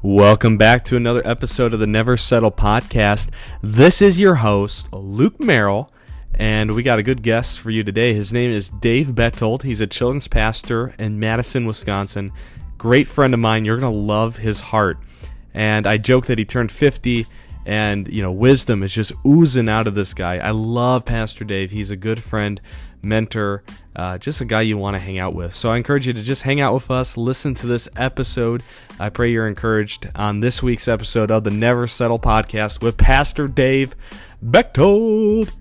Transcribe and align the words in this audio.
Welcome 0.00 0.58
back 0.58 0.84
to 0.84 0.96
another 0.96 1.26
episode 1.26 1.74
of 1.74 1.80
the 1.80 1.86
Never 1.88 2.16
Settle 2.16 2.52
podcast. 2.52 3.30
This 3.62 4.00
is 4.00 4.20
your 4.20 4.36
host, 4.36 4.92
Luke 4.92 5.40
Merrill, 5.40 5.90
and 6.34 6.72
we 6.72 6.84
got 6.84 7.00
a 7.00 7.02
good 7.02 7.20
guest 7.20 7.58
for 7.58 7.70
you 7.70 7.82
today. 7.82 8.14
His 8.14 8.32
name 8.32 8.52
is 8.52 8.70
Dave 8.70 9.16
Bechtold. 9.16 9.64
He's 9.64 9.80
a 9.80 9.88
children's 9.88 10.28
pastor 10.28 10.94
in 11.00 11.18
Madison, 11.18 11.66
Wisconsin. 11.66 12.30
Great 12.78 13.08
friend 13.08 13.34
of 13.34 13.40
mine. 13.40 13.64
You're 13.64 13.80
going 13.80 13.92
to 13.92 13.98
love 13.98 14.36
his 14.36 14.60
heart. 14.60 14.98
And 15.52 15.84
I 15.84 15.98
joke 15.98 16.26
that 16.26 16.38
he 16.38 16.44
turned 16.44 16.70
50 16.70 17.26
and, 17.66 18.06
you 18.06 18.22
know, 18.22 18.30
wisdom 18.30 18.84
is 18.84 18.94
just 18.94 19.10
oozing 19.26 19.68
out 19.68 19.88
of 19.88 19.96
this 19.96 20.14
guy. 20.14 20.36
I 20.36 20.52
love 20.52 21.06
Pastor 21.06 21.42
Dave. 21.42 21.72
He's 21.72 21.90
a 21.90 21.96
good 21.96 22.22
friend 22.22 22.60
mentor, 23.08 23.62
uh, 23.96 24.18
just 24.18 24.40
a 24.40 24.44
guy 24.44 24.60
you 24.60 24.78
want 24.78 24.94
to 24.94 25.00
hang 25.00 25.18
out 25.18 25.34
with. 25.34 25.54
So 25.54 25.70
I 25.70 25.76
encourage 25.76 26.06
you 26.06 26.12
to 26.12 26.22
just 26.22 26.42
hang 26.42 26.60
out 26.60 26.74
with 26.74 26.90
us, 26.90 27.16
listen 27.16 27.54
to 27.54 27.66
this 27.66 27.88
episode. 27.96 28.62
I 29.00 29.08
pray 29.08 29.30
you're 29.30 29.48
encouraged 29.48 30.10
on 30.14 30.40
this 30.40 30.62
week's 30.62 30.88
episode 30.88 31.30
of 31.30 31.44
the 31.44 31.50
Never 31.50 31.86
Settle 31.86 32.18
podcast 32.18 32.82
with 32.82 32.96
Pastor 32.96 33.48
Dave 33.48 33.94
Bechtold. 34.42 35.52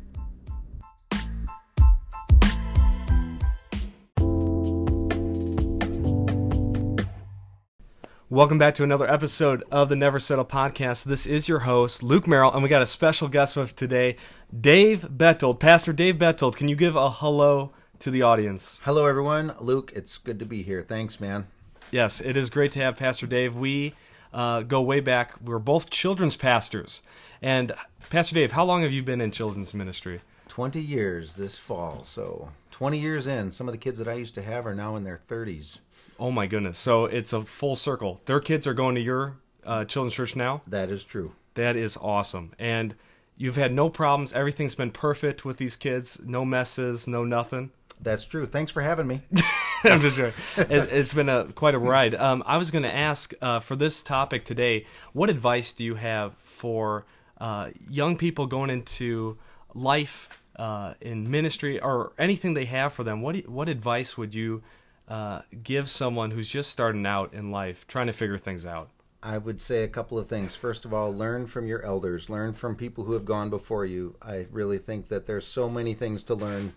Welcome 8.29 8.57
back 8.57 8.73
to 8.73 8.83
another 8.83 9.09
episode 9.09 9.63
of 9.71 9.87
the 9.87 9.95
Never 9.95 10.19
Settle 10.19 10.43
podcast. 10.43 11.05
This 11.05 11.25
is 11.25 11.47
your 11.47 11.59
host, 11.59 12.03
Luke 12.03 12.27
Merrill, 12.27 12.51
and 12.51 12.61
we 12.61 12.67
got 12.67 12.81
a 12.81 12.85
special 12.85 13.29
guest 13.29 13.55
with 13.55 13.73
today, 13.73 14.17
Dave 14.53 15.07
Bechtold. 15.09 15.61
Pastor 15.61 15.93
Dave 15.93 16.17
Bechtold, 16.17 16.57
can 16.57 16.67
you 16.67 16.75
give 16.75 16.97
a 16.97 17.09
hello 17.09 17.71
to 17.99 18.11
the 18.11 18.23
audience? 18.23 18.81
Hello, 18.83 19.05
everyone. 19.05 19.55
Luke, 19.61 19.93
it's 19.95 20.17
good 20.17 20.39
to 20.39 20.45
be 20.45 20.61
here. 20.61 20.83
Thanks, 20.83 21.21
man. 21.21 21.47
Yes, 21.89 22.19
it 22.19 22.35
is 22.35 22.49
great 22.49 22.73
to 22.73 22.79
have 22.79 22.97
Pastor 22.97 23.27
Dave. 23.27 23.55
We 23.55 23.93
uh, 24.33 24.63
go 24.63 24.81
way 24.81 24.99
back. 24.99 25.39
We're 25.41 25.57
both 25.57 25.89
children's 25.89 26.35
pastors. 26.35 27.01
And, 27.41 27.71
Pastor 28.09 28.35
Dave, 28.35 28.51
how 28.51 28.65
long 28.65 28.81
have 28.81 28.91
you 28.91 29.03
been 29.03 29.21
in 29.21 29.31
children's 29.31 29.73
ministry? 29.73 30.19
20 30.49 30.81
years 30.81 31.37
this 31.37 31.57
fall. 31.57 32.03
So, 32.03 32.49
20 32.71 32.99
years 32.99 33.25
in. 33.25 33.53
Some 33.53 33.69
of 33.69 33.71
the 33.71 33.77
kids 33.77 33.99
that 33.99 34.07
I 34.09 34.15
used 34.15 34.35
to 34.35 34.41
have 34.41 34.67
are 34.67 34.75
now 34.75 34.97
in 34.97 35.05
their 35.05 35.21
30s. 35.29 35.77
Oh 36.19 36.31
my 36.31 36.47
goodness! 36.47 36.77
So 36.77 37.05
it's 37.05 37.33
a 37.33 37.43
full 37.43 37.75
circle. 37.75 38.21
Their 38.25 38.39
kids 38.39 38.65
are 38.67 38.73
going 38.73 38.95
to 38.95 39.01
your 39.01 39.37
uh, 39.65 39.85
children's 39.85 40.15
church 40.15 40.35
now. 40.35 40.61
That 40.67 40.89
is 40.89 41.03
true. 41.03 41.33
That 41.53 41.75
is 41.75 41.97
awesome, 41.97 42.53
and 42.57 42.95
you've 43.35 43.55
had 43.55 43.73
no 43.73 43.89
problems. 43.89 44.33
Everything's 44.33 44.75
been 44.75 44.91
perfect 44.91 45.45
with 45.45 45.57
these 45.57 45.75
kids. 45.75 46.21
No 46.25 46.45
messes. 46.45 47.07
No 47.07 47.23
nothing. 47.23 47.71
That's 47.99 48.25
true. 48.25 48.45
Thanks 48.45 48.71
for 48.71 48.81
having 48.81 49.07
me. 49.07 49.21
I'm 49.83 50.01
just 50.01 50.15
sure. 50.15 50.31
It, 50.57 50.89
has 50.89 51.13
been 51.13 51.29
a 51.29 51.45
quite 51.45 51.75
a 51.75 51.79
ride. 51.79 52.15
Um, 52.15 52.43
I 52.45 52.57
was 52.57 52.71
going 52.71 52.83
to 52.83 52.95
ask 52.95 53.33
uh, 53.41 53.59
for 53.59 53.75
this 53.75 54.03
topic 54.03 54.45
today. 54.45 54.85
What 55.13 55.29
advice 55.29 55.73
do 55.73 55.83
you 55.83 55.95
have 55.95 56.35
for 56.43 57.05
uh, 57.39 57.69
young 57.89 58.17
people 58.17 58.47
going 58.47 58.69
into 58.69 59.37
life 59.73 60.41
uh, 60.57 60.93
in 61.01 61.29
ministry 61.29 61.79
or 61.79 62.13
anything 62.17 62.53
they 62.53 62.65
have 62.65 62.93
for 62.93 63.03
them? 63.03 63.21
What 63.21 63.47
what 63.47 63.69
advice 63.69 64.17
would 64.17 64.33
you 64.33 64.63
uh, 65.07 65.41
give 65.63 65.89
someone 65.89 66.31
who's 66.31 66.49
just 66.49 66.71
starting 66.71 67.05
out 67.05 67.33
in 67.33 67.51
life, 67.51 67.87
trying 67.87 68.07
to 68.07 68.13
figure 68.13 68.37
things 68.37 68.65
out? 68.65 68.89
I 69.23 69.37
would 69.37 69.59
say 69.59 69.83
a 69.83 69.87
couple 69.87 70.19
of 70.19 70.27
things. 70.27 70.55
First 70.55 70.85
of 70.85 70.93
all, 70.93 71.13
learn 71.13 71.47
from 71.47 71.67
your 71.67 71.83
elders, 71.83 72.29
learn 72.29 72.53
from 72.53 72.75
people 72.75 73.03
who 73.03 73.13
have 73.13 73.25
gone 73.25 73.49
before 73.49 73.85
you. 73.85 74.15
I 74.21 74.47
really 74.51 74.77
think 74.77 75.09
that 75.09 75.25
there's 75.25 75.47
so 75.47 75.69
many 75.69 75.93
things 75.93 76.23
to 76.25 76.35
learn 76.35 76.73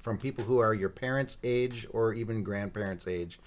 from 0.00 0.16
people 0.16 0.44
who 0.44 0.58
are 0.58 0.72
your 0.72 0.88
parents' 0.88 1.38
age 1.42 1.86
or 1.90 2.14
even 2.14 2.42
grandparents' 2.42 3.06
age. 3.06 3.38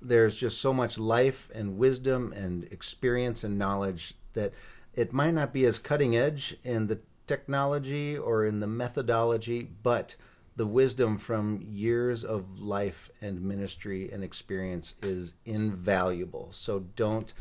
There's 0.00 0.36
just 0.36 0.60
so 0.60 0.72
much 0.72 0.98
life 0.98 1.48
and 1.54 1.78
wisdom 1.78 2.32
and 2.32 2.64
experience 2.64 3.44
and 3.44 3.58
knowledge 3.58 4.14
that 4.32 4.52
it 4.94 5.12
might 5.12 5.34
not 5.34 5.52
be 5.52 5.64
as 5.64 5.78
cutting 5.78 6.16
edge 6.16 6.56
in 6.64 6.86
the 6.86 7.00
technology 7.26 8.16
or 8.18 8.44
in 8.44 8.60
the 8.60 8.66
methodology, 8.66 9.68
but 9.82 10.16
the 10.56 10.66
wisdom 10.66 11.16
from 11.16 11.62
years 11.62 12.24
of 12.24 12.60
life 12.60 13.10
and 13.20 13.42
ministry 13.42 14.10
and 14.12 14.22
experience 14.22 14.94
is 15.02 15.34
invaluable. 15.44 16.48
So 16.52 16.80
don't 16.94 17.32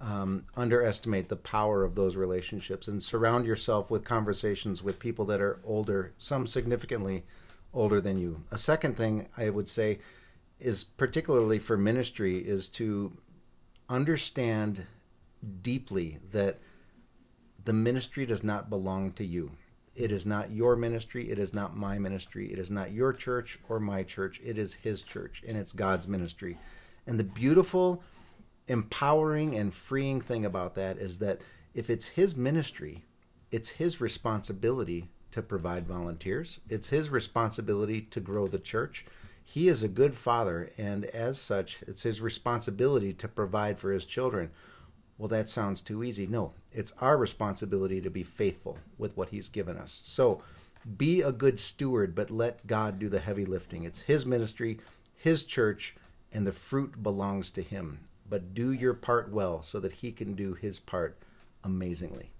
um, 0.00 0.44
underestimate 0.56 1.28
the 1.28 1.36
power 1.36 1.84
of 1.84 1.94
those 1.94 2.16
relationships 2.16 2.88
and 2.88 3.02
surround 3.02 3.44
yourself 3.44 3.90
with 3.90 4.04
conversations 4.04 4.82
with 4.82 4.98
people 4.98 5.24
that 5.26 5.40
are 5.40 5.58
older, 5.64 6.12
some 6.18 6.46
significantly 6.46 7.24
older 7.74 8.00
than 8.00 8.18
you. 8.18 8.42
A 8.50 8.58
second 8.58 8.96
thing 8.96 9.28
I 9.36 9.50
would 9.50 9.68
say 9.68 9.98
is 10.58 10.84
particularly 10.84 11.58
for 11.58 11.76
ministry 11.76 12.38
is 12.38 12.68
to 12.70 13.12
understand 13.88 14.86
deeply 15.62 16.18
that 16.32 16.58
the 17.64 17.72
ministry 17.72 18.26
does 18.26 18.42
not 18.42 18.70
belong 18.70 19.12
to 19.12 19.24
you. 19.24 19.52
It 20.00 20.12
is 20.12 20.24
not 20.24 20.50
your 20.50 20.76
ministry. 20.76 21.30
It 21.30 21.38
is 21.38 21.52
not 21.52 21.76
my 21.76 21.98
ministry. 21.98 22.50
It 22.50 22.58
is 22.58 22.70
not 22.70 22.92
your 22.92 23.12
church 23.12 23.58
or 23.68 23.78
my 23.78 24.02
church. 24.02 24.40
It 24.42 24.56
is 24.56 24.72
His 24.72 25.02
church, 25.02 25.42
and 25.46 25.58
it's 25.58 25.72
God's 25.72 26.08
ministry. 26.08 26.56
And 27.06 27.20
the 27.20 27.24
beautiful, 27.24 28.02
empowering, 28.66 29.56
and 29.56 29.74
freeing 29.74 30.22
thing 30.22 30.46
about 30.46 30.74
that 30.76 30.96
is 30.96 31.18
that 31.18 31.42
if 31.74 31.90
it's 31.90 32.08
His 32.08 32.34
ministry, 32.34 33.04
it's 33.50 33.68
His 33.68 34.00
responsibility 34.00 35.10
to 35.32 35.42
provide 35.42 35.86
volunteers, 35.86 36.60
it's 36.70 36.88
His 36.88 37.10
responsibility 37.10 38.00
to 38.00 38.20
grow 38.20 38.48
the 38.48 38.58
church. 38.58 39.04
He 39.44 39.68
is 39.68 39.82
a 39.82 39.88
good 39.88 40.14
father, 40.14 40.70
and 40.78 41.04
as 41.04 41.38
such, 41.38 41.80
it's 41.86 42.04
His 42.04 42.22
responsibility 42.22 43.12
to 43.12 43.28
provide 43.28 43.78
for 43.78 43.92
His 43.92 44.06
children 44.06 44.50
well, 45.20 45.28
that 45.28 45.50
sounds 45.50 45.82
too 45.82 46.02
easy. 46.02 46.26
No, 46.26 46.54
it's 46.72 46.94
our 46.98 47.18
responsibility 47.18 48.00
to 48.00 48.08
be 48.08 48.22
faithful 48.22 48.78
with 48.96 49.14
what 49.18 49.28
He's 49.28 49.50
given 49.50 49.76
us. 49.76 50.00
So 50.02 50.42
be 50.96 51.20
a 51.20 51.30
good 51.30 51.60
steward, 51.60 52.14
but 52.14 52.30
let 52.30 52.66
God 52.66 52.98
do 52.98 53.10
the 53.10 53.20
heavy 53.20 53.44
lifting. 53.44 53.84
It's 53.84 54.00
His 54.00 54.24
ministry, 54.24 54.78
His 55.14 55.44
church, 55.44 55.94
and 56.32 56.46
the 56.46 56.52
fruit 56.52 57.02
belongs 57.02 57.50
to 57.50 57.60
Him. 57.60 58.00
But 58.30 58.54
do 58.54 58.72
your 58.72 58.94
part 58.94 59.30
well 59.30 59.62
so 59.62 59.78
that 59.80 59.92
He 59.92 60.10
can 60.10 60.32
do 60.32 60.54
His 60.54 60.80
part 60.80 61.18
amazingly. 61.62 62.30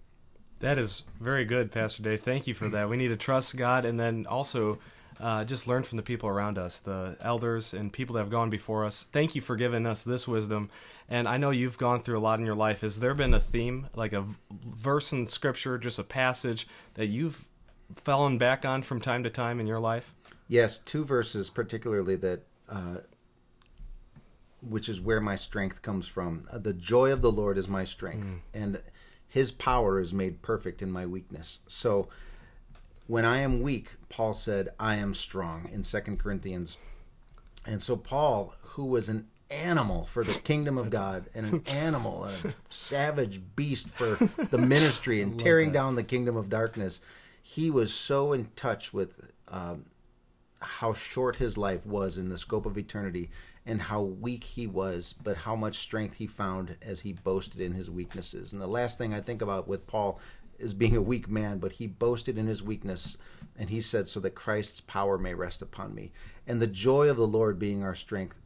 That 0.61 0.79
is 0.79 1.03
very 1.21 1.45
good, 1.45 1.71
Pastor 1.71 2.03
Dave. 2.03 2.23
Thank 2.23 2.47
you 2.47 2.55
for 2.55 2.69
that. 2.71 2.89
We 2.89 2.97
need 2.97 3.09
to 3.09 3.17
trust 3.19 3.59
God 3.59 3.85
and 3.85 4.01
then 4.01 4.27
also 4.27 4.79
uh, 5.21 5.45
just 5.45 5.69
learn 5.69 5.83
from 5.83 5.97
the 5.97 6.03
people 6.03 6.29
around 6.29 6.57
us, 6.59 6.79
the 6.81 7.17
elders 7.21 7.75
and 7.75 7.93
people 7.93 8.15
that 8.15 8.21
have 8.21 8.31
gone 8.31 8.51
before 8.51 8.85
us. 8.85 9.03
Thank 9.13 9.35
you 9.35 9.43
for 9.43 9.55
giving 9.55 9.87
us 9.87 10.03
this 10.03 10.27
wisdom. 10.27 10.71
And 11.09 11.29
I 11.29 11.37
know 11.37 11.51
you've 11.51 11.77
gone 11.77 12.01
through 12.01 12.19
a 12.19 12.21
lot 12.21 12.39
in 12.39 12.47
your 12.47 12.55
life. 12.55 12.81
Has 12.81 13.01
there 13.01 13.15
been 13.15 13.35
a 13.35 13.41
theme, 13.41 13.89
like 13.95 14.13
a 14.13 14.25
verse 14.51 15.13
in 15.13 15.27
Scripture, 15.27 15.77
just 15.77 15.99
a 15.99 16.05
passage 16.05 16.67
that 16.95 17.07
you've 17.07 17.47
fallen 17.97 18.39
back 18.39 18.65
on 18.65 18.83
from 18.83 19.01
time 19.01 19.23
to 19.25 19.31
time 19.31 19.61
in 19.61 19.67
your 19.67 19.81
life? 19.81 20.15
Yes, 20.49 20.79
two 20.79 21.05
verses 21.05 21.51
particularly 21.51 22.17
that, 22.17 22.43
uh, 22.69 22.99
which 24.63 24.89
is 24.89 25.01
where 25.01 25.21
my 25.21 25.37
strength 25.37 25.83
comes 25.83 26.07
from. 26.07 26.45
Uh, 26.51 26.59
the 26.59 26.73
joy 26.73 27.13
of 27.13 27.21
the 27.21 27.33
Lord 27.33 27.59
is 27.59 27.69
my 27.69 27.85
strength, 27.85 28.27
mm. 28.27 28.41
and 28.55 28.81
His 29.29 29.51
power 29.53 30.01
is 30.01 30.13
made 30.13 30.43
perfect 30.43 30.81
in 30.81 30.91
my 30.91 31.07
weakness. 31.07 31.59
So 31.69 32.09
when 33.11 33.25
I 33.25 33.39
am 33.39 33.61
weak, 33.61 33.97
Paul 34.09 34.33
said, 34.35 34.69
I 34.79 34.95
am 34.95 35.15
strong 35.15 35.69
in 35.73 35.83
Second 35.83 36.21
Corinthians. 36.21 36.77
And 37.67 37.83
so 37.83 37.97
Paul, 37.97 38.55
who 38.61 38.85
was 38.85 39.09
an 39.09 39.27
animal 39.51 40.05
for 40.05 40.23
the 40.23 40.39
kingdom 40.39 40.79
of 40.79 40.91
God 40.91 41.25
and 41.35 41.45
an 41.45 41.63
animal, 41.67 42.27
a 42.27 42.35
savage 42.69 43.43
beast 43.57 43.89
for 43.89 44.25
the 44.45 44.59
ministry 44.59 45.21
and 45.21 45.37
tearing 45.41 45.71
that. 45.71 45.75
down 45.75 45.97
the 45.97 46.05
kingdom 46.05 46.37
of 46.37 46.49
darkness, 46.49 47.01
he 47.43 47.69
was 47.69 47.93
so 47.93 48.33
in 48.33 48.49
touch 48.55 48.95
with 48.95 49.33
um, 49.49 49.87
how 50.61 50.93
short 50.93 51.35
his 51.35 51.59
life 51.59 51.85
was 51.85 52.17
in 52.17 52.29
the 52.29 52.39
scope 52.39 52.65
of 52.65 52.79
eternity 52.79 53.29
and 53.67 53.83
how 53.83 54.03
weak 54.03 54.45
he 54.45 54.69
was, 54.69 55.17
but 55.21 55.37
how 55.37 55.57
much 55.57 55.79
strength 55.79 56.17
he 56.17 56.29
found 56.29 56.77
as 56.81 57.01
he 57.01 57.13
boasted 57.13 57.61
in 57.61 57.73
his 57.73 57.91
weaknesses. 57.91 58.53
And 58.53 58.63
the 58.63 58.69
last 58.69 58.99
thing 58.99 59.13
I 59.13 59.21
think 59.21 59.43
about 59.43 59.67
with 59.67 59.89
Paul 59.89 60.21
as 60.61 60.75
being 60.75 60.97
a 60.97 61.03
weak 61.03 61.29
man, 61.29 61.59
but 61.59 61.73
he 61.73 61.87
boasted 61.87 62.39
in 62.39 62.47
his 62.47 62.63
weakness, 62.63 63.17
and 63.59 63.71
he 63.71 63.81
said, 63.81 64.09
So 64.09 64.21
that 64.21 64.35
Christ's 64.35 64.81
power 64.81 65.19
may 65.19 65.35
rest 65.35 65.63
upon 65.63 65.95
me. 65.95 66.13
And 66.47 66.61
the 66.61 66.67
joy 66.67 67.09
of 67.09 67.17
the 67.17 67.27
Lord 67.27 67.59
being 67.59 67.83
our 67.83 67.95
strength. 67.95 68.41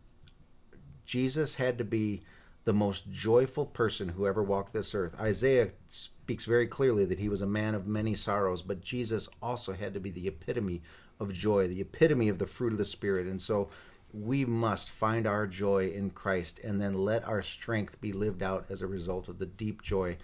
Jesus 1.04 1.56
had 1.56 1.76
to 1.78 1.84
be 1.84 2.22
the 2.64 2.72
most 2.72 3.10
joyful 3.10 3.66
person 3.66 4.08
who 4.08 4.26
ever 4.26 4.42
walked 4.42 4.72
this 4.72 4.94
earth. 4.94 5.18
Isaiah 5.20 5.70
speaks 5.88 6.46
very 6.46 6.66
clearly 6.66 7.04
that 7.04 7.18
he 7.18 7.28
was 7.28 7.42
a 7.42 7.46
man 7.46 7.74
of 7.74 7.86
many 7.86 8.14
sorrows, 8.14 8.62
but 8.62 8.80
Jesus 8.80 9.28
also 9.42 9.74
had 9.74 9.92
to 9.94 10.00
be 10.00 10.10
the 10.10 10.26
epitome 10.26 10.82
of 11.20 11.32
joy, 11.32 11.68
the 11.68 11.82
epitome 11.82 12.28
of 12.28 12.38
the 12.38 12.46
fruit 12.46 12.72
of 12.72 12.78
the 12.78 12.84
Spirit. 12.84 13.26
And 13.26 13.40
so 13.40 13.68
we 14.14 14.44
must 14.44 14.90
find 14.90 15.26
our 15.26 15.46
joy 15.46 15.92
in 15.94 16.10
Christ 16.10 16.60
and 16.60 16.80
then 16.80 16.94
let 16.94 17.24
our 17.24 17.42
strength 17.42 18.00
be 18.00 18.12
lived 18.12 18.42
out 18.42 18.66
as 18.70 18.80
a 18.80 18.86
result 18.86 19.28
of 19.28 19.38
the 19.38 19.46
deep 19.46 19.82
joy 19.82 20.16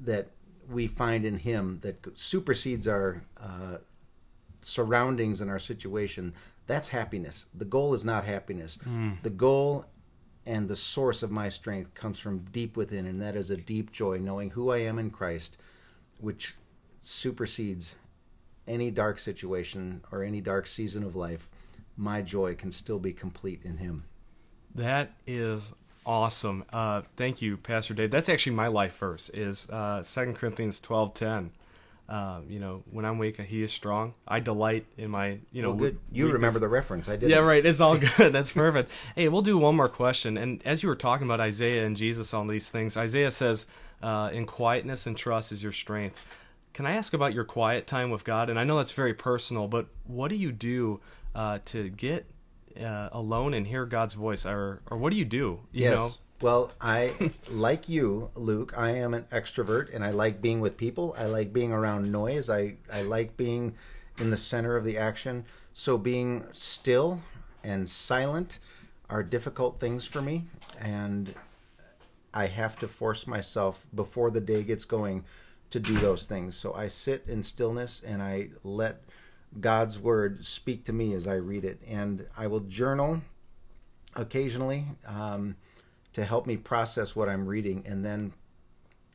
that 0.00 0.28
we 0.70 0.86
find 0.86 1.24
in 1.24 1.38
Him 1.38 1.80
that 1.82 2.18
supersedes 2.18 2.86
our 2.86 3.22
uh, 3.40 3.78
surroundings 4.60 5.40
and 5.40 5.50
our 5.50 5.58
situation, 5.58 6.34
that's 6.66 6.88
happiness. 6.88 7.46
The 7.54 7.64
goal 7.64 7.94
is 7.94 8.04
not 8.04 8.24
happiness. 8.24 8.78
Mm. 8.86 9.22
The 9.22 9.30
goal 9.30 9.86
and 10.44 10.68
the 10.68 10.76
source 10.76 11.22
of 11.22 11.30
my 11.30 11.48
strength 11.48 11.94
comes 11.94 12.18
from 12.18 12.46
deep 12.52 12.76
within, 12.76 13.06
and 13.06 13.20
that 13.20 13.36
is 13.36 13.50
a 13.50 13.56
deep 13.56 13.92
joy, 13.92 14.18
knowing 14.18 14.50
who 14.50 14.70
I 14.70 14.78
am 14.78 14.98
in 14.98 15.10
Christ, 15.10 15.58
which 16.20 16.54
supersedes 17.02 17.94
any 18.66 18.90
dark 18.90 19.18
situation 19.18 20.02
or 20.12 20.22
any 20.22 20.40
dark 20.40 20.66
season 20.66 21.02
of 21.02 21.16
life. 21.16 21.48
My 21.96 22.22
joy 22.22 22.54
can 22.54 22.70
still 22.70 22.98
be 22.98 23.12
complete 23.12 23.62
in 23.64 23.78
Him. 23.78 24.04
That 24.74 25.12
is 25.26 25.72
awesome. 26.06 26.64
Uh, 26.72 27.02
thank 27.16 27.42
you, 27.42 27.56
Pastor 27.56 27.94
Dave. 27.94 28.10
That's 28.10 28.28
actually 28.28 28.56
my 28.56 28.68
life 28.68 28.96
verse. 28.98 29.30
Is 29.30 29.68
uh, 29.70 30.02
Second 30.02 30.34
Corinthians 30.36 30.80
twelve 30.80 31.14
ten. 31.14 31.50
Um, 32.08 32.46
you 32.48 32.58
know, 32.58 32.84
when 32.90 33.04
I'm 33.04 33.18
weak, 33.18 33.38
he 33.38 33.62
is 33.62 33.70
strong. 33.70 34.14
I 34.26 34.40
delight 34.40 34.86
in 34.96 35.10
my, 35.10 35.40
you 35.52 35.60
know, 35.60 35.68
well, 35.70 35.78
good. 35.78 35.98
You 36.10 36.24
weakness. 36.24 36.34
remember 36.34 36.58
the 36.58 36.68
reference? 36.68 37.06
I 37.06 37.16
did. 37.16 37.28
Yeah, 37.28 37.40
right. 37.40 37.64
It's 37.64 37.80
all 37.80 37.98
good. 38.16 38.32
That's 38.32 38.50
perfect. 38.52 38.90
hey, 39.14 39.28
we'll 39.28 39.42
do 39.42 39.58
one 39.58 39.76
more 39.76 39.90
question. 39.90 40.38
And 40.38 40.62
as 40.64 40.82
you 40.82 40.88
were 40.88 40.96
talking 40.96 41.26
about 41.26 41.40
Isaiah 41.40 41.84
and 41.84 41.98
Jesus 41.98 42.32
on 42.32 42.48
these 42.48 42.70
things, 42.70 42.96
Isaiah 42.96 43.30
says, 43.30 43.66
uh, 44.02 44.30
"In 44.32 44.46
quietness 44.46 45.06
and 45.06 45.16
trust 45.18 45.52
is 45.52 45.62
your 45.62 45.72
strength." 45.72 46.26
Can 46.72 46.86
I 46.86 46.92
ask 46.92 47.12
about 47.12 47.34
your 47.34 47.44
quiet 47.44 47.86
time 47.86 48.08
with 48.10 48.24
God? 48.24 48.48
And 48.48 48.58
I 48.58 48.64
know 48.64 48.76
that's 48.76 48.92
very 48.92 49.12
personal, 49.12 49.66
but 49.68 49.88
what 50.06 50.28
do 50.28 50.36
you 50.36 50.52
do 50.52 51.00
uh, 51.34 51.58
to 51.66 51.88
get 51.90 52.24
uh, 52.80 53.08
alone 53.12 53.54
and 53.54 53.66
hear 53.66 53.86
God's 53.86 54.14
voice, 54.14 54.46
or 54.46 54.82
or 54.90 54.98
what 54.98 55.10
do 55.10 55.16
you 55.16 55.24
do? 55.24 55.60
You 55.72 55.84
yes. 55.84 55.96
Know? 55.96 56.10
Well, 56.40 56.72
I 56.80 57.32
like 57.50 57.88
you, 57.88 58.30
Luke. 58.34 58.74
I 58.76 58.90
am 58.92 59.14
an 59.14 59.24
extrovert, 59.32 59.94
and 59.94 60.04
I 60.04 60.10
like 60.10 60.40
being 60.40 60.60
with 60.60 60.76
people. 60.76 61.14
I 61.18 61.26
like 61.26 61.52
being 61.52 61.72
around 61.72 62.10
noise. 62.10 62.48
I 62.48 62.76
I 62.92 63.02
like 63.02 63.36
being 63.36 63.74
in 64.18 64.30
the 64.30 64.36
center 64.36 64.76
of 64.76 64.84
the 64.84 64.98
action. 64.98 65.44
So 65.72 65.96
being 65.96 66.44
still 66.52 67.20
and 67.62 67.88
silent 67.88 68.58
are 69.10 69.22
difficult 69.22 69.80
things 69.80 70.04
for 70.04 70.20
me, 70.20 70.44
and 70.80 71.34
I 72.34 72.46
have 72.46 72.78
to 72.80 72.88
force 72.88 73.26
myself 73.26 73.86
before 73.94 74.30
the 74.30 74.40
day 74.40 74.62
gets 74.62 74.84
going 74.84 75.24
to 75.70 75.80
do 75.80 75.98
those 75.98 76.26
things. 76.26 76.56
So 76.56 76.74
I 76.74 76.88
sit 76.88 77.24
in 77.28 77.42
stillness 77.42 78.02
and 78.06 78.22
I 78.22 78.50
let 78.64 79.02
God's 79.60 79.98
word 79.98 80.44
speak 80.44 80.84
to 80.84 80.92
me 80.92 81.14
as 81.14 81.26
I 81.26 81.34
read 81.34 81.64
it, 81.64 81.82
and 81.86 82.26
I 82.36 82.46
will 82.46 82.60
journal 82.60 83.20
occasionally. 84.16 84.86
Um, 85.06 85.56
to 86.18 86.24
help 86.24 86.46
me 86.46 86.56
process 86.56 87.14
what 87.14 87.28
I'm 87.28 87.46
reading. 87.46 87.84
And 87.86 88.04
then 88.04 88.32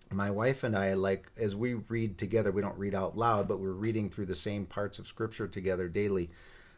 my 0.10 0.32
wife 0.32 0.64
and 0.64 0.74
I, 0.74 0.94
like, 0.94 1.30
as 1.38 1.54
we 1.54 1.74
read 1.74 2.18
together, 2.18 2.52
we 2.52 2.62
don't 2.62 2.78
read 2.78 2.96
out 2.96 3.18
loud, 3.18 3.48
but 3.48 3.60
we're 3.60 3.72
reading 3.72 4.10
through 4.10 4.28
the 4.28 4.36
same 4.36 4.66
parts 4.66 5.00
of 5.00 5.08
Scripture 5.08 5.48
together 5.48 5.90
daily. 5.90 6.30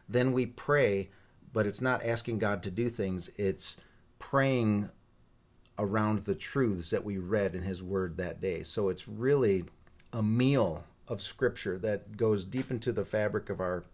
Then 0.08 0.32
we 0.32 0.46
pray, 0.46 1.10
but 1.52 1.64
it's 1.64 1.80
not 1.80 2.04
asking 2.04 2.40
God 2.40 2.62
to 2.64 2.70
do 2.72 2.88
things, 2.88 3.30
it's 3.36 3.76
praying 4.18 4.90
around 5.78 6.24
the 6.24 6.34
truths 6.34 6.90
that 6.90 7.04
we 7.04 7.18
read 7.18 7.54
in 7.54 7.62
His 7.62 7.82
Word 7.82 8.16
that 8.16 8.40
day. 8.40 8.64
So 8.64 8.88
it's 8.88 9.06
really 9.06 9.64
a 10.12 10.22
meal 10.24 10.84
of 11.08 11.22
Scripture 11.22 11.78
that 11.78 12.16
goes 12.16 12.44
deep 12.44 12.70
into 12.70 12.92
the 12.92 13.04
fabric 13.04 13.50
of 13.50 13.60
our 13.60 13.84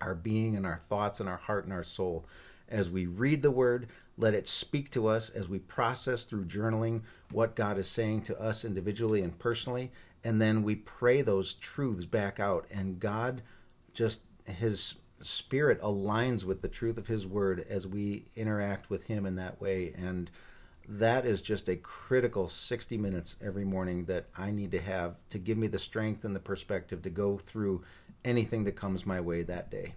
our 0.00 0.14
being 0.16 0.56
and 0.56 0.66
our 0.66 0.80
thoughts 0.88 1.20
and 1.20 1.28
our 1.28 1.36
heart 1.36 1.62
and 1.62 1.72
our 1.72 1.84
soul 1.84 2.26
as 2.72 2.90
we 2.90 3.06
read 3.06 3.42
the 3.42 3.50
word, 3.50 3.88
let 4.16 4.34
it 4.34 4.48
speak 4.48 4.90
to 4.90 5.06
us 5.06 5.30
as 5.30 5.48
we 5.48 5.58
process 5.58 6.24
through 6.24 6.46
journaling 6.46 7.02
what 7.30 7.54
God 7.54 7.78
is 7.78 7.88
saying 7.88 8.22
to 8.22 8.40
us 8.40 8.64
individually 8.64 9.20
and 9.20 9.38
personally. 9.38 9.92
And 10.24 10.40
then 10.40 10.62
we 10.62 10.76
pray 10.76 11.22
those 11.22 11.54
truths 11.54 12.06
back 12.06 12.40
out. 12.40 12.66
And 12.70 12.98
God 12.98 13.42
just, 13.92 14.22
His 14.46 14.94
Spirit 15.22 15.80
aligns 15.82 16.44
with 16.44 16.62
the 16.62 16.68
truth 16.68 16.98
of 16.98 17.06
His 17.06 17.26
Word 17.26 17.64
as 17.68 17.86
we 17.86 18.24
interact 18.34 18.90
with 18.90 19.04
Him 19.04 19.26
in 19.26 19.36
that 19.36 19.60
way. 19.60 19.92
And 19.96 20.30
that 20.98 21.24
is 21.24 21.40
just 21.40 21.68
a 21.68 21.76
critical 21.76 22.48
60 22.48 22.98
minutes 22.98 23.36
every 23.42 23.64
morning 23.64 24.04
that 24.04 24.26
I 24.36 24.50
need 24.50 24.72
to 24.72 24.80
have 24.80 25.14
to 25.30 25.38
give 25.38 25.56
me 25.56 25.66
the 25.66 25.78
strength 25.78 26.24
and 26.24 26.36
the 26.36 26.40
perspective 26.40 27.02
to 27.02 27.10
go 27.10 27.38
through 27.38 27.82
anything 28.24 28.64
that 28.64 28.76
comes 28.76 29.06
my 29.06 29.20
way 29.20 29.42
that 29.42 29.70
day. 29.70 29.94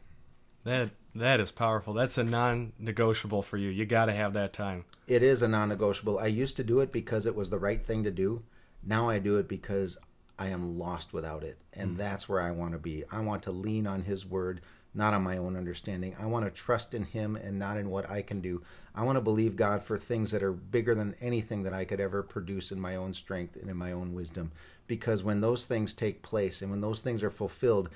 That 0.64 0.92
that 1.14 1.40
is 1.40 1.52
powerful. 1.52 1.94
That's 1.94 2.18
a 2.18 2.24
non-negotiable 2.24 3.44
for 3.44 3.58
you. 3.58 3.70
You 3.70 3.86
got 3.86 4.06
to 4.06 4.14
have 4.14 4.34
that 4.34 4.54
time. 4.54 4.86
It 5.08 5.22
is 5.22 5.42
a 5.42 5.48
non-negotiable. 5.48 6.18
I 6.18 6.28
used 6.28 6.58
to 6.58 6.64
do 6.64 6.80
it 6.80 6.92
because 6.92 7.26
it 7.26 7.36
was 7.36 7.50
the 7.50 7.60
right 7.60 7.86
thing 7.86 8.04
to 8.04 8.12
do. 8.12 8.44
Now 8.84 9.10
I 9.10 9.20
do 9.20 9.38
it 9.38 9.48
because 9.48 9.98
I 10.38 10.48
am 10.48 10.78
lost 10.78 11.14
without 11.14 11.44
it, 11.44 11.58
and 11.74 11.96
mm 11.96 11.98
that's 11.98 12.28
where 12.28 12.42
I 12.42 12.52
want 12.52 12.74
to 12.74 12.78
be. 12.78 13.04
I 13.12 13.22
want 13.22 13.44
to 13.44 13.52
lean 13.52 13.88
on 13.88 14.04
His 14.04 14.26
word, 14.26 14.62
not 14.94 15.14
on 15.14 15.24
my 15.24 15.38
own 15.38 15.56
understanding. 15.56 16.16
I 16.20 16.26
want 16.26 16.46
to 16.46 16.52
trust 16.52 16.94
in 16.94 17.04
Him 17.04 17.36
and 17.36 17.58
not 17.58 17.78
in 17.78 17.90
what 17.90 18.10
I 18.10 18.22
can 18.22 18.42
do. 18.42 18.62
I 18.94 19.04
want 19.04 19.16
to 19.16 19.22
believe 19.22 19.56
God 19.56 19.84
for 19.84 19.98
things 19.98 20.32
that 20.32 20.44
are 20.44 20.52
bigger 20.52 20.94
than 20.94 21.16
anything 21.22 21.64
that 21.64 21.74
I 21.74 21.86
could 21.86 22.00
ever 22.00 22.22
produce 22.22 22.72
in 22.72 22.80
my 22.80 22.96
own 22.96 23.14
strength 23.14 23.56
and 23.56 23.70
in 23.70 23.78
my 23.78 23.94
own 23.94 24.14
wisdom. 24.14 24.52
Because 24.88 25.24
when 25.24 25.42
those 25.42 25.66
things 25.66 25.94
take 25.94 26.22
place 26.22 26.62
and 26.62 26.70
when 26.70 26.82
those 26.82 27.02
things 27.02 27.24
are 27.24 27.30
fulfilled, 27.30 27.90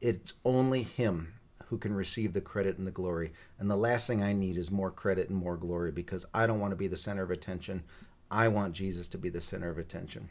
it's 0.00 0.34
only 0.44 0.82
Him 0.82 1.32
who 1.66 1.78
can 1.78 1.94
receive 1.94 2.32
the 2.32 2.40
credit 2.40 2.78
and 2.78 2.86
the 2.86 2.90
glory. 2.90 3.32
And 3.58 3.70
the 3.70 3.76
last 3.76 4.06
thing 4.06 4.22
I 4.22 4.32
need 4.32 4.56
is 4.56 4.70
more 4.70 4.90
credit 4.90 5.30
and 5.30 5.38
more 5.38 5.56
glory 5.56 5.92
because 5.92 6.26
I 6.34 6.46
don't 6.46 6.60
want 6.60 6.72
to 6.72 6.76
be 6.76 6.88
the 6.88 6.96
center 6.96 7.22
of 7.22 7.30
attention. 7.30 7.84
I 8.30 8.48
want 8.48 8.74
Jesus 8.74 9.08
to 9.08 9.18
be 9.18 9.28
the 9.28 9.40
center 9.40 9.70
of 9.70 9.78
attention. 9.78 10.28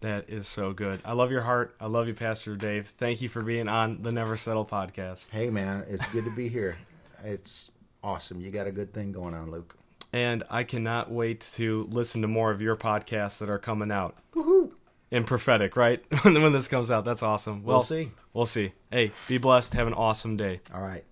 That 0.00 0.30
is 0.30 0.48
so 0.48 0.72
good. 0.72 1.00
I 1.04 1.12
love 1.12 1.30
your 1.30 1.42
heart. 1.42 1.74
I 1.80 1.86
love 1.86 2.08
you, 2.08 2.14
Pastor 2.14 2.56
Dave. 2.56 2.92
Thank 2.96 3.20
you 3.20 3.28
for 3.28 3.42
being 3.42 3.68
on 3.68 4.02
the 4.02 4.10
Never 4.10 4.36
Settle 4.36 4.64
podcast. 4.64 5.30
Hey, 5.30 5.50
man, 5.50 5.84
it's 5.88 6.10
good 6.12 6.24
to 6.24 6.34
be 6.34 6.48
here. 6.48 6.78
It's 7.22 7.70
awesome. 8.02 8.40
You 8.40 8.50
got 8.50 8.66
a 8.66 8.72
good 8.72 8.94
thing 8.94 9.12
going 9.12 9.34
on, 9.34 9.50
Luke. 9.50 9.76
And 10.12 10.42
I 10.50 10.64
cannot 10.64 11.10
wait 11.10 11.42
to 11.54 11.86
listen 11.90 12.22
to 12.22 12.28
more 12.28 12.50
of 12.50 12.62
your 12.62 12.76
podcasts 12.76 13.38
that 13.38 13.50
are 13.50 13.58
coming 13.58 13.92
out. 13.92 14.16
Woohoo! 14.34 14.72
and 15.12 15.26
prophetic, 15.26 15.76
right? 15.76 16.02
when 16.22 16.52
this 16.52 16.68
comes 16.68 16.90
out, 16.90 17.04
that's 17.04 17.22
awesome. 17.22 17.62
Well, 17.62 17.78
we'll 17.78 17.84
see. 17.84 18.10
We'll 18.32 18.46
see. 18.46 18.72
Hey, 18.90 19.12
be 19.28 19.38
blessed. 19.38 19.74
Have 19.74 19.86
an 19.86 19.94
awesome 19.94 20.36
day. 20.36 20.60
All 20.72 20.80
right. 20.80 21.04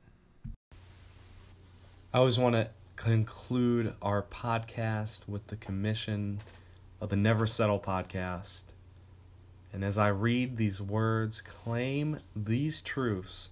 I 2.13 2.19
always 2.19 2.39
want 2.39 2.55
to 2.55 2.71
conclude 2.97 3.95
our 4.01 4.23
podcast 4.23 5.29
with 5.29 5.49
the 5.49 5.57
commission 5.57 6.39
of 7.01 7.09
the 7.11 7.17
Never 7.17 7.47
Settle 7.47 7.81
podcast. 7.81 8.73
And 9.73 9.85
as 9.85 9.99
I 9.99 10.09
read 10.09 10.57
these 10.57 10.81
words, 10.81 11.41
claim 11.41 12.21
these 12.35 12.81
truths 12.83 13.51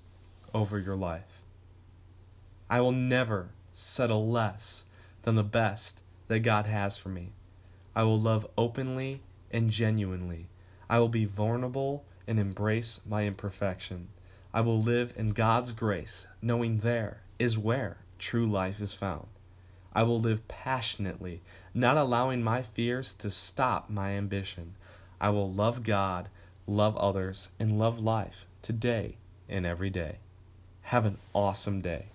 over 0.55 0.79
your 0.79 0.97
life. 0.97 1.43
I 2.71 2.81
will 2.81 2.93
never 2.93 3.51
settle 3.73 4.27
less 4.27 4.87
than 5.23 5.35
the 5.35 5.45
best 5.45 6.03
that 6.29 6.41
God 6.41 6.67
has 6.67 6.97
for 6.97 7.11
me. 7.11 7.33
I 7.95 8.03
will 8.03 8.19
love 8.19 8.49
openly 8.57 9.23
and 9.51 9.71
genuinely. 9.71 10.49
I 10.89 10.99
will 10.99 11.09
be 11.09 11.25
vulnerable 11.25 12.05
and 12.27 12.39
embrace 12.39 13.01
my 13.07 13.25
imperfection. 13.25 14.09
I 14.53 14.63
will 14.63 14.81
live 14.81 15.13
in 15.17 15.29
God's 15.29 15.73
grace, 15.73 16.27
knowing 16.41 16.79
there 16.79 17.21
is 17.39 17.59
where 17.59 17.99
true 18.19 18.47
life 18.47 18.81
is 18.81 18.95
found. 18.95 19.27
I 19.95 20.03
will 20.03 20.21
live 20.21 20.49
passionately, 20.49 21.43
not 21.75 21.97
allowing 21.97 22.43
my 22.43 22.63
fears 22.63 23.15
to 23.15 23.31
stop 23.31 23.89
my 23.89 24.11
ambition. 24.11 24.75
I 25.21 25.31
will 25.31 25.51
love 25.51 25.83
God, 25.83 26.29
love 26.67 26.97
others, 26.97 27.51
and 27.59 27.79
love 27.79 27.99
life 27.99 28.47
today 28.63 29.17
and 29.49 29.65
every 29.65 29.91
day. 29.91 30.19
Have 30.83 31.07
an 31.07 31.19
awesome 31.35 31.81
day. 31.81 32.07